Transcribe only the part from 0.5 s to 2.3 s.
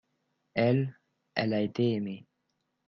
elle, elle a été aimée.